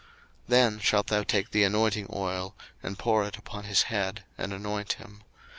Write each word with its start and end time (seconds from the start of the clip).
02:029:007 0.01 0.07
Then 0.49 0.79
shalt 0.79 1.05
thou 1.09 1.21
take 1.21 1.51
the 1.51 1.63
anointing 1.63 2.07
oil, 2.11 2.55
and 2.81 2.97
pour 2.97 3.23
it 3.23 3.37
upon 3.37 3.65
his 3.65 3.83
head, 3.83 4.23
and 4.35 4.51
anoint 4.51 4.93
him. 4.93 5.21